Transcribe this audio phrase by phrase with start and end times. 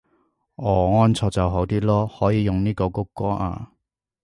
[0.55, 3.71] 哦安卓就好啲囉，可以用呢個穀歌啊